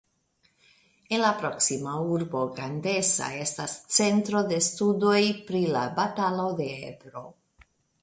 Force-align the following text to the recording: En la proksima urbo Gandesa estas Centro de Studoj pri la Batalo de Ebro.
En 1.17 1.21
la 1.23 1.29
proksima 1.41 1.93
urbo 2.15 2.41
Gandesa 2.61 3.29
estas 3.43 3.77
Centro 4.01 4.43
de 4.51 4.61
Studoj 4.71 5.23
pri 5.51 5.65
la 5.79 5.89
Batalo 6.03 6.51
de 6.65 6.71
Ebro. 6.93 7.29